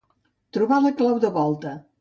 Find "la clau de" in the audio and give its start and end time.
0.87-1.33